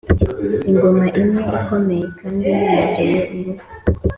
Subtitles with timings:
[0.69, 3.63] ingoma imwe ikomeye kandi yuzuye uruhu,